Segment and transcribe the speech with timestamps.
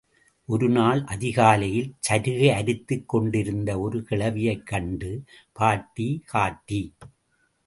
[0.49, 5.11] ஒருநாள் அதிகாலையில் சருகு அரித்துக் கொண்டிருந்த ஒரு கிழவியைக் கண்டு,
[5.53, 6.81] பாட்டி காட்டி!